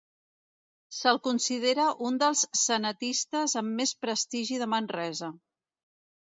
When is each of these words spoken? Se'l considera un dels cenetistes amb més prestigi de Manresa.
Se'l 0.99 1.19
considera 1.27 1.85
un 2.09 2.17
dels 2.25 2.41
cenetistes 2.63 3.55
amb 3.63 3.79
més 3.83 3.95
prestigi 4.07 4.61
de 4.65 4.73
Manresa. 4.77 5.35